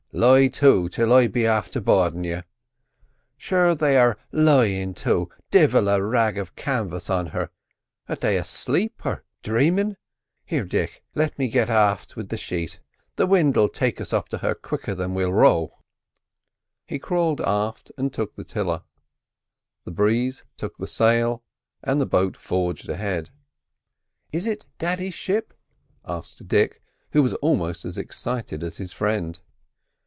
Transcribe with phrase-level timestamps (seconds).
[0.13, 2.43] Lie to till I be afther boardin' you.
[3.37, 9.95] Sure, they are lyin' to—divil a rag of canvas on her—are they aslape or dhramin'?
[10.43, 12.81] Here, Dick, let me get aft wid the sheet;
[13.15, 15.77] the wind'll take us up to her quicker than we'll row."
[16.85, 18.81] He crawled aft and took the tiller;
[19.85, 21.41] the breeze took the sail,
[21.81, 23.29] and the boat forged ahead.
[24.33, 25.53] "Is it daddy's ship?"
[26.05, 26.81] asked Dick,
[27.13, 29.39] who was almost as excited as his friend.